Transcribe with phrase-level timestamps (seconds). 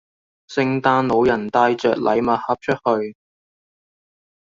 [0.47, 3.15] 聖誕老人帶着禮物盒出去